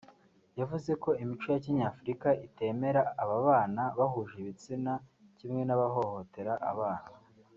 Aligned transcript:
yavuze 0.59 0.91
ko 1.03 1.09
imico 1.23 1.47
ya 1.53 1.61
kinyafurika 1.65 2.29
itemera 2.47 3.01
ababana 3.23 3.83
bahuje 3.97 4.35
ibitsina 4.39 4.93
kimwe 5.37 5.61
n’abahohotera 5.65 6.53
abana 6.71 7.07